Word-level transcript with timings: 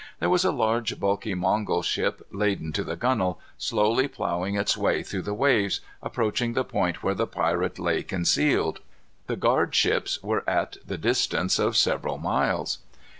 There 0.19 0.31
was 0.31 0.43
a 0.43 0.51
large, 0.51 0.99
bulky 0.99 1.35
Mongol 1.35 1.83
ship, 1.83 2.25
laden 2.31 2.73
to 2.73 2.83
the 2.83 2.95
gunwales, 2.95 3.37
slowly 3.59 4.07
ploughing 4.07 4.55
its 4.55 4.75
way 4.75 5.03
through 5.03 5.21
the 5.21 5.35
waves, 5.35 5.79
approaching 6.01 6.53
the 6.53 6.63
point 6.63 7.03
where 7.03 7.13
the 7.13 7.27
pirate 7.27 7.77
lay 7.77 8.01
concealed. 8.01 8.79
The 9.27 9.35
guard 9.35 9.75
ships 9.75 10.17
were 10.23 10.43
at 10.49 10.77
the 10.83 10.97
distance 10.97 11.59
of 11.59 11.77
several 11.77 12.17
miles. 12.17 12.79